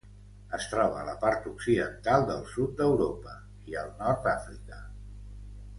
Es 0.57 0.63
troba 0.69 0.95
a 1.01 1.05
la 1.09 1.13
part 1.25 1.45
occidental 1.51 2.25
del 2.31 2.41
sud 2.55 2.75
d'Europa 2.81 3.37
i 3.73 3.79
al 3.83 3.95
nord 4.01 4.27
d'Àfrica. 4.29 4.85